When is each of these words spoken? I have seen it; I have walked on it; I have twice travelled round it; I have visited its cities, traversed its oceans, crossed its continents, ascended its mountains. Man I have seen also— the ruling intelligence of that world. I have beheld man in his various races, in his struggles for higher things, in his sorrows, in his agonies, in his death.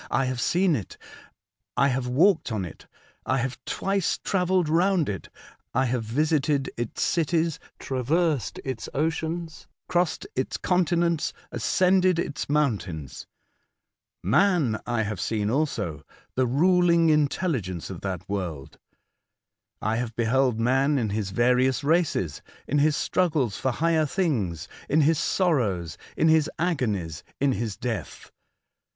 I 0.09 0.25
have 0.25 0.41
seen 0.41 0.75
it; 0.75 0.97
I 1.77 1.89
have 1.89 2.07
walked 2.07 2.51
on 2.51 2.65
it; 2.65 2.87
I 3.23 3.37
have 3.37 3.59
twice 3.65 4.17
travelled 4.17 4.67
round 4.67 5.07
it; 5.07 5.29
I 5.75 5.85
have 5.85 6.03
visited 6.03 6.71
its 6.75 7.03
cities, 7.03 7.59
traversed 7.77 8.59
its 8.65 8.89
oceans, 8.95 9.67
crossed 9.87 10.25
its 10.35 10.57
continents, 10.57 11.33
ascended 11.51 12.17
its 12.17 12.49
mountains. 12.49 13.27
Man 14.23 14.81
I 14.87 15.03
have 15.03 15.21
seen 15.21 15.51
also— 15.51 16.03
the 16.35 16.47
ruling 16.47 17.09
intelligence 17.11 17.91
of 17.91 18.01
that 18.01 18.27
world. 18.27 18.79
I 19.83 19.97
have 19.97 20.15
beheld 20.15 20.59
man 20.59 20.97
in 20.97 21.11
his 21.11 21.29
various 21.29 21.83
races, 21.83 22.41
in 22.67 22.79
his 22.79 22.97
struggles 22.97 23.59
for 23.59 23.69
higher 23.69 24.07
things, 24.07 24.67
in 24.89 25.01
his 25.01 25.19
sorrows, 25.19 25.95
in 26.17 26.27
his 26.27 26.49
agonies, 26.57 27.23
in 27.39 27.51
his 27.51 27.77
death. 27.77 28.31